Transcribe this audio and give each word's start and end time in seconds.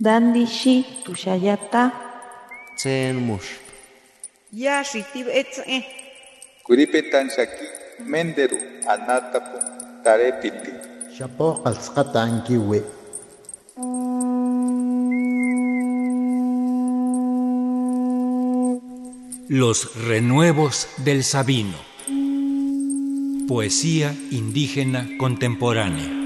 Dandishi 0.00 0.84
tushayata. 1.04 1.92
Tsen 2.76 3.14
mush. 3.14 3.62
Yashi 4.52 5.04
tibetze. 5.12 5.86
Kuripetan 6.66 7.30
shaki 7.30 7.66
menderu 8.10 8.58
anatapu 8.90 9.58
tarepiti. 10.02 10.72
Shapo 11.16 11.62
qalsqatankiwi. 11.62 12.82
Los 19.48 19.94
renuevos 20.08 20.88
del 21.04 21.22
Sabino. 21.22 21.78
Poesía 23.46 24.12
indígena 24.32 25.06
contemporánea. 25.18 26.23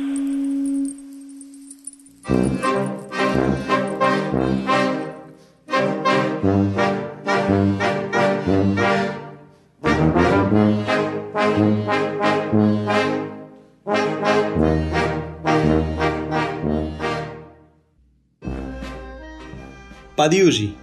Padiushi. 20.19 20.75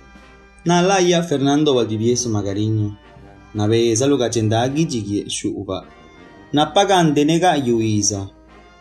Nalaya 0.66 1.22
Fernando 1.22 1.74
Valdivieso 1.74 2.30
Magarino. 2.30 2.96
Nave 3.54 3.94
saluga 3.96 4.30
chenda 4.30 4.70
gijigie 4.70 5.30
shuba. 5.30 5.86
Napagande 6.54 7.26
nega 7.26 7.56
yuisa. 7.56 8.30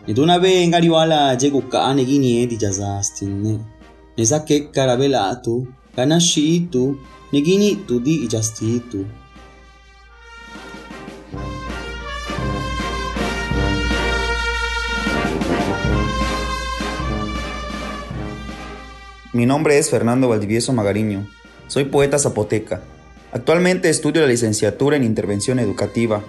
Nedunave 0.06 0.68
ngariwala 0.68 1.36
jekuka 1.36 1.84
anegini 1.84 2.38
edi 2.42 2.56
jazastinne. 2.56 3.58
Nesake 4.16 4.60
karabelatu. 4.60 5.66
Kanashitu. 5.96 6.96
Negini 7.32 7.74
tu 7.76 7.84
tudi 7.86 8.14
ijastitu. 8.14 9.06
Mi 19.34 19.46
nombre 19.46 19.78
es 19.78 19.90
Fernando 19.90 20.28
Valdivieso 20.28 20.72
Magariño. 20.72 21.26
Soy 21.66 21.86
poeta 21.86 22.20
zapoteca. 22.20 22.82
Actualmente 23.32 23.90
estudio 23.90 24.22
la 24.22 24.28
licenciatura 24.28 24.96
en 24.96 25.02
intervención 25.02 25.58
educativa. 25.58 26.22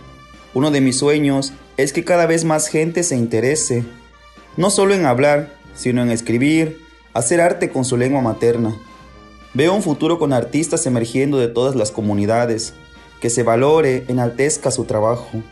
Uno 0.56 0.72
de 0.72 0.82
mis 0.82 0.98
sueños 0.98 1.54
es 1.78 1.94
que 1.94 2.04
cada 2.04 2.26
vez 2.26 2.46
más 2.46 2.66
gente 2.66 3.04
se 3.04 3.16
interese, 3.16 3.86
no 4.58 4.72
solo 4.72 4.96
en 4.96 5.06
hablar, 5.06 5.54
sino 5.76 6.02
en 6.02 6.10
escribir, 6.10 6.80
hacer 7.14 7.42
arte 7.42 7.70
con 7.70 7.86
su 7.86 7.96
lengua 7.96 8.22
materna. 8.22 8.76
Veo 9.54 9.76
un 9.76 9.84
futuro 9.84 10.18
con 10.18 10.34
artistas 10.34 10.88
emergiendo 10.88 11.38
de 11.38 11.48
todas 11.48 11.76
las 11.76 11.92
comunidades, 11.92 12.74
que 13.22 13.30
se 13.30 13.44
valore, 13.44 14.06
enaltezca 14.08 14.72
su 14.72 14.86
trabajo. 14.86 15.44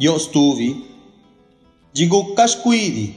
Io 0.00 0.18
stuvi, 0.18 0.68
giugucca 1.92 2.46
squidi, 2.46 3.14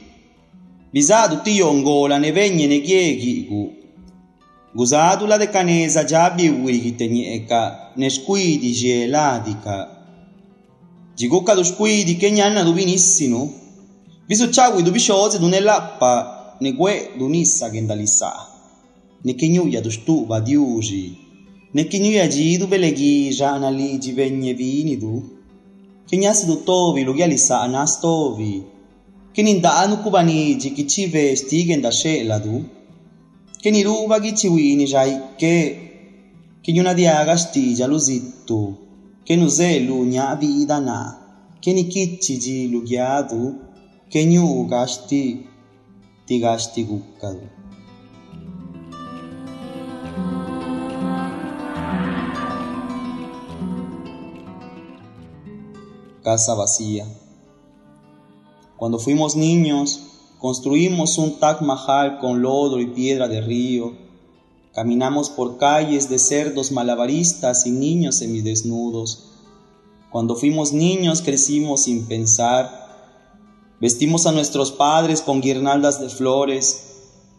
visadu 0.92 1.42
ti 1.44 1.62
ongola 1.62 2.18
ne 2.18 2.32
vengne 2.32 2.68
negiegu, 2.68 3.82
gusadu 4.74 5.28
la 5.28 5.38
yostuvi 5.38 5.38
jigukkashkuidi 5.38 5.38
bizadu 5.38 5.38
tiyongola 5.38 5.38
nebenye 5.38 5.38
nekiyekiku 5.38 5.38
guzadula 5.38 5.38
de 5.38 5.48
caneza 5.48 6.04
jabiwigite 6.04 7.08
ñe'eka 7.08 7.62
nexkuidi 7.98 8.70
yeeladika 8.82 9.76
jiguka 11.18 11.56
duxkuidi 11.56 12.16
keñana 12.16 12.64
duvinissinu 12.64 13.42
visuchawi 14.28 14.84
duvixoze 14.84 15.40
dunelapa 15.40 16.12
negue 16.62 17.12
dunissa 17.20 17.70
kendalisa 17.70 18.32
nekiñuya 19.26 19.82
duxtu'va 19.82 20.40
diuxi 20.42 21.04
nekiñuya 21.76 22.26
yidu 22.26 22.68
belegiya 22.68 23.52
analiji 23.52 24.12
venye 24.12 24.54
vinidu 24.54 25.41
kinyasi 26.08 26.48
lutovi 26.48 27.04
lukialisa 27.04 27.62
anasi 27.62 28.02
tovi. 28.02 28.64
Kini 29.34 29.54
ndaa 29.54 29.88
nukuvaniji 29.88 30.70
kicive 30.72 31.36
citike 31.36 31.76
nda 31.76 31.90
xela 31.92 32.40
du. 32.40 32.64
Kini 33.62 33.84
luva 33.84 34.20
kiciwini 34.20 34.86
ja 34.88 35.06
ike 35.06 35.80
kinyuna 36.62 36.94
diaka 36.94 37.38
citija 37.38 37.88
luzitu. 37.88 38.74
Kinu 39.24 39.48
zelu 39.48 40.06
nya 40.06 40.36
vida 40.36 40.80
na 40.80 40.98
kini 41.60 41.84
kiciji 41.84 42.68
lukia 42.68 43.24
du. 43.30 43.56
Kenyuka 44.10 44.88
citi 44.88 45.38
tiga 46.26 46.58
citikuka 46.58 47.34
du. 47.34 47.61
Casa 56.22 56.54
vacía. 56.54 57.08
Cuando 58.78 59.00
fuimos 59.00 59.36
niños, 59.36 60.02
construimos 60.40 61.18
un 61.18 61.40
Taj 61.40 61.62
Mahal 61.62 62.20
con 62.20 62.42
lodo 62.42 62.80
y 62.80 62.88
piedra 62.88 63.28
de 63.28 63.42
río. 63.42 63.94
Caminamos 64.74 65.30
por 65.30 65.58
calles 65.58 66.10
de 66.10 66.20
cerdos 66.20 66.72
malabaristas 66.72 67.66
y 67.66 67.72
niños 67.72 68.16
semidesnudos. 68.16 69.32
Cuando 70.10 70.36
fuimos 70.36 70.74
niños 70.74 71.22
crecimos 71.22 71.84
sin 71.84 72.06
pensar. 72.06 72.80
Vestimos 73.80 74.28
a 74.28 74.32
nuestros 74.32 74.72
padres 74.72 75.22
con 75.22 75.42
guirnaldas 75.42 76.00
de 76.00 76.10
flores. 76.10 76.88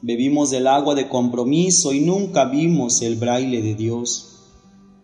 Bebimos 0.00 0.50
del 0.50 0.66
agua 0.66 0.94
de 0.94 1.08
compromiso 1.08 1.92
y 1.92 2.00
nunca 2.00 2.44
vimos 2.46 3.02
el 3.02 3.16
braille 3.16 3.62
de 3.62 3.74
Dios 3.74 4.31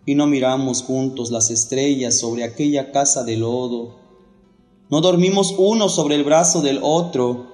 y 0.09 0.15
no 0.15 0.25
miramos 0.25 0.81
juntos 0.81 1.29
las 1.29 1.51
estrellas 1.51 2.17
sobre 2.17 2.43
aquella 2.43 2.91
casa 2.91 3.23
de 3.23 3.37
lodo. 3.37 3.95
No 4.89 5.01
dormimos 5.01 5.53
uno 5.55 5.87
sobre 5.87 6.15
el 6.15 6.23
brazo 6.23 6.63
del 6.63 6.79
otro 6.81 7.45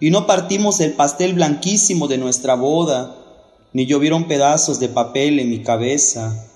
y 0.00 0.10
no 0.10 0.26
partimos 0.26 0.80
el 0.80 0.92
pastel 0.92 1.32
blanquísimo 1.32 2.06
de 2.06 2.18
nuestra 2.18 2.56
boda, 2.56 3.16
ni 3.72 3.86
llovieron 3.86 4.28
pedazos 4.28 4.80
de 4.80 4.90
papel 4.90 5.38
en 5.40 5.48
mi 5.48 5.62
cabeza 5.62 6.46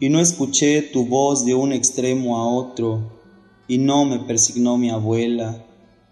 y 0.00 0.08
no 0.08 0.18
escuché 0.18 0.82
tu 0.82 1.06
voz 1.06 1.44
de 1.44 1.54
un 1.54 1.72
extremo 1.72 2.38
a 2.38 2.48
otro 2.48 3.12
y 3.68 3.78
no 3.78 4.04
me 4.04 4.18
persignó 4.18 4.78
mi 4.78 4.90
abuela 4.90 5.64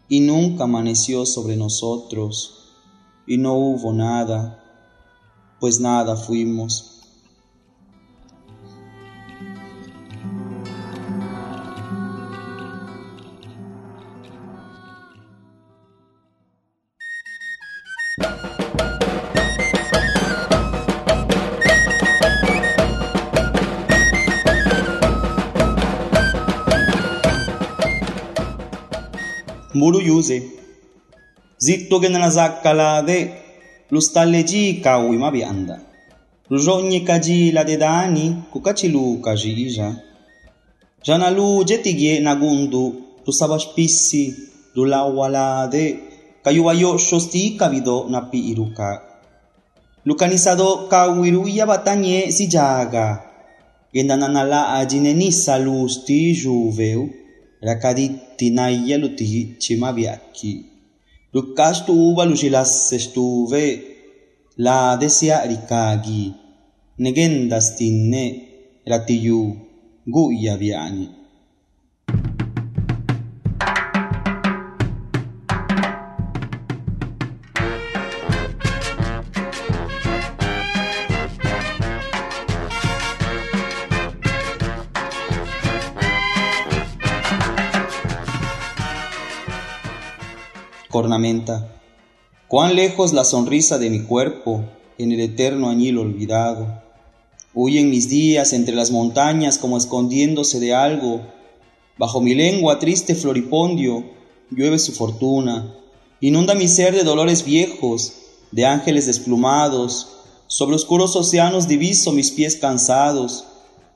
y 0.09 0.21
nunca 0.21 0.63
amaneció 0.63 1.27
sobre 1.27 1.57
nosotros 1.57 2.77
y 3.27 3.37
no 3.37 3.55
hubo 3.55 3.93
nada, 3.93 4.63
pues 5.59 5.81
nada 5.81 6.15
fuimos. 6.15 6.96
mbulu 29.77 30.01
yuze. 30.09 30.39
Zitokendela 31.65 32.31
zakalave 32.31 33.19
lustaleci 33.91 34.63
kawi 34.85 35.17
mabianda 35.19 35.77
lujonyekacila 36.51 37.65
dedani 37.65 38.25
kukaciluka 38.53 39.37
jilija 39.37 39.89
jana 41.05 41.31
lujetigie 41.31 42.21
na 42.21 42.35
gundu 42.37 42.95
tusavapisi 43.25 44.35
dulawalade 44.75 45.85
kayuvayosho 46.45 47.21
siikavido 47.21 48.07
napi 48.11 48.39
iluka 48.51 48.89
lukanisado 50.07 50.77
kawi 50.91 51.31
luiya 51.31 51.67
vatanye 51.67 52.33
sijaga. 52.33 53.23
Kendananala'a 53.93 54.87
cinenisa 54.87 55.59
lusti 55.59 56.35
juveu 56.35 57.09
rakaditti 57.63 58.51
naia 58.51 58.99
luti 58.99 59.57
chima 59.59 59.93
viaki. 59.93 60.53
Lukas 61.33 61.85
tuva 61.87 62.25
lucilas 62.25 62.93
estuve 62.93 63.65
la 64.57 64.97
desia 65.01 65.45
rikagi. 65.45 66.35
Negendas 66.99 67.77
tinne 67.77 68.25
ratiyu 68.87 69.57
guya 70.07 70.57
cornamenta. 90.97 91.69
Cuán 92.49 92.75
lejos 92.75 93.13
la 93.13 93.25
sonrisa 93.25 93.77
de 93.77 93.91
mi 93.91 94.05
cuerpo 94.05 94.65
en 94.97 95.13
el 95.13 95.21
eterno 95.21 95.69
añil 95.69 95.99
olvidado. 95.99 96.83
Huyen 97.53 97.91
mis 97.91 98.09
días 98.09 98.55
entre 98.55 98.75
las 98.75 98.91
montañas 98.91 99.59
como 99.59 99.77
escondiéndose 99.77 100.59
de 100.59 100.75
algo. 100.75 101.21
Bajo 101.99 102.23
mi 102.23 102.35
lengua 102.35 102.79
triste 102.79 103.15
floripondio 103.15 104.05
llueve 104.51 104.79
su 104.79 104.93
fortuna. 104.93 105.71
Inunda 106.23 106.55
mi 106.55 106.67
ser 106.67 106.95
de 106.95 107.05
dolores 107.05 107.45
viejos, 107.45 108.15
de 108.51 108.65
ángeles 108.65 109.05
desplumados. 109.05 110.09
Sobre 110.47 110.77
oscuros 110.77 111.15
océanos 111.15 111.69
diviso 111.69 112.11
mis 112.13 112.31
pies 112.31 112.57
cansados. 112.57 113.45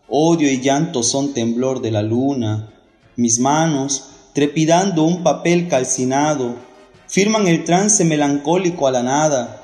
Odio 0.07 0.53
y 0.53 0.61
llanto 0.61 1.03
son 1.03 1.33
temblor 1.33 1.81
de 1.81 1.93
la 1.93 2.03
luna. 2.03 2.75
Mis 3.17 3.39
manos, 3.39 4.05
trepidando 4.35 5.05
un 5.05 5.23
papel 5.23 5.67
calcinado, 5.67 6.69
firman 7.11 7.49
el 7.49 7.65
trance 7.65 8.05
melancólico 8.05 8.87
a 8.87 8.93
la 8.93 9.03
nada. 9.03 9.63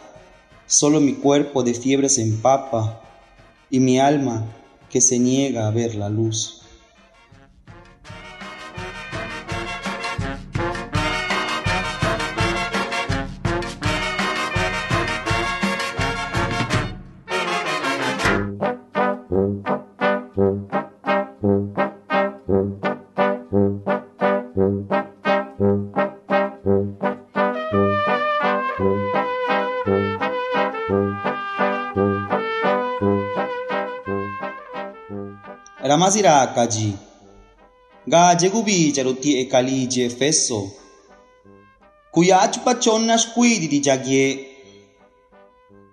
Solo 0.67 1.01
mi 1.01 1.15
cuerpo 1.15 1.63
de 1.63 1.75
fiebre 1.75 2.09
se 2.09 2.23
empapa 2.23 3.01
y 3.71 3.79
mi 3.79 4.01
alma 4.01 4.45
que 4.91 5.01
se 5.01 5.21
niega 5.21 5.69
a 5.69 5.71
ver 5.71 5.95
la 5.95 6.09
luz. 6.09 6.56
Ramazira 35.89 36.47
kaji. 36.47 36.95
Ga 38.07 38.35
jegubi 38.35 38.93
charuti 38.93 39.39
e 39.41 39.45
kali 39.45 39.87
je 39.87 40.09
fesso. 40.11 40.71
Kuyachupa 42.13 42.75
chonas 42.75 43.27
kuidi 43.35 43.69
di 43.69 43.81
jagie. 43.81 44.47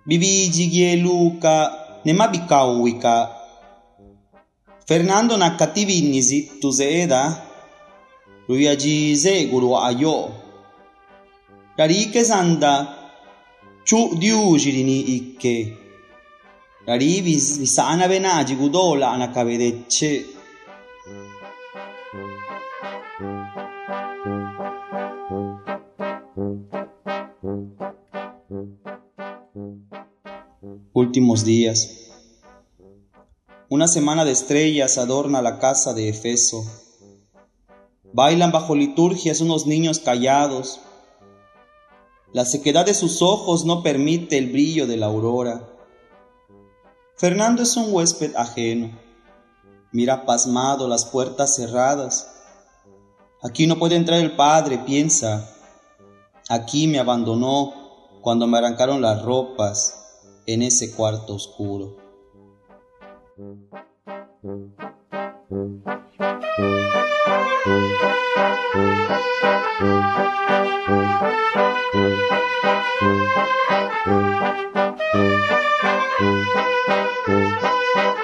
Bibi 0.06 0.48
jigie 0.48 0.96
luca 0.96 1.72
nema 2.04 2.28
bikawika. 2.28 3.28
Fernando 4.86 5.36
nakativi 5.36 6.00
nizit 6.00 6.60
tuzeeda. 6.60 7.42
Ruyaji 8.48 9.16
ze 9.16 9.46
guru 9.46 9.76
ayo. 9.78 10.30
Karike 11.76 12.24
sanda. 12.24 12.86
Chu 13.84 14.14
diujirini 14.18 15.00
ikke. 15.00 15.83
Visana 16.86 18.06
gudola. 18.54 19.32
Últimos 30.92 31.44
días. 31.44 32.10
Una 33.70 33.88
semana 33.88 34.26
de 34.26 34.32
estrellas 34.32 34.98
adorna 34.98 35.40
la 35.40 35.58
casa 35.58 35.94
de 35.94 36.10
Efeso. 36.10 36.64
Bailan 38.12 38.52
bajo 38.52 38.76
liturgias 38.76 39.40
unos 39.40 39.66
niños 39.66 40.00
callados. 40.00 40.80
La 42.34 42.44
sequedad 42.44 42.84
de 42.84 42.94
sus 42.94 43.22
ojos 43.22 43.64
no 43.64 43.82
permite 43.82 44.36
el 44.36 44.52
brillo 44.52 44.86
de 44.86 44.98
la 44.98 45.06
aurora. 45.06 45.73
Fernando 47.16 47.62
es 47.62 47.76
un 47.76 47.92
huésped 47.94 48.34
ajeno. 48.34 48.90
Mira 49.92 50.26
pasmado 50.26 50.88
las 50.88 51.04
puertas 51.04 51.54
cerradas. 51.54 52.28
Aquí 53.40 53.68
no 53.68 53.78
puede 53.78 53.94
entrar 53.94 54.18
el 54.20 54.34
padre, 54.34 54.78
piensa. 54.78 55.48
Aquí 56.48 56.88
me 56.88 56.98
abandonó 56.98 57.72
cuando 58.20 58.48
me 58.48 58.58
arrancaron 58.58 59.00
las 59.00 59.22
ropas 59.22 59.94
en 60.46 60.62
ese 60.62 60.92
cuarto 60.92 61.36
oscuro. 61.36 61.96